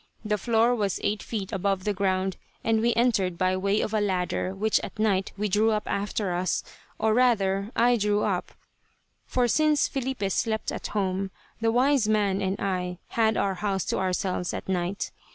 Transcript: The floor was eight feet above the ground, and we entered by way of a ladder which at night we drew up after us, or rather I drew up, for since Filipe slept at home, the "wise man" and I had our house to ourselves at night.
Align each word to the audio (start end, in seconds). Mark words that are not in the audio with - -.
The 0.25 0.39
floor 0.39 0.73
was 0.73 0.99
eight 1.03 1.21
feet 1.21 1.51
above 1.51 1.83
the 1.83 1.93
ground, 1.93 2.37
and 2.63 2.81
we 2.81 2.91
entered 2.95 3.37
by 3.37 3.55
way 3.55 3.81
of 3.81 3.93
a 3.93 4.01
ladder 4.01 4.55
which 4.55 4.79
at 4.79 4.97
night 4.97 5.31
we 5.37 5.47
drew 5.47 5.69
up 5.69 5.87
after 5.87 6.33
us, 6.33 6.63
or 6.97 7.13
rather 7.13 7.71
I 7.75 7.97
drew 7.97 8.23
up, 8.23 8.51
for 9.27 9.47
since 9.47 9.87
Filipe 9.87 10.31
slept 10.31 10.71
at 10.71 10.87
home, 10.97 11.29
the 11.59 11.71
"wise 11.71 12.07
man" 12.09 12.41
and 12.41 12.59
I 12.59 12.97
had 13.09 13.37
our 13.37 13.53
house 13.53 13.85
to 13.93 13.99
ourselves 13.99 14.55
at 14.55 14.67
night. 14.67 15.11